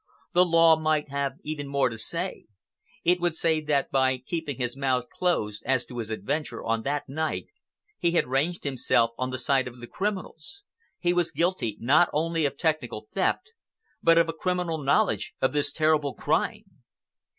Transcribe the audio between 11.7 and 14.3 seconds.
not only of technical theft, but of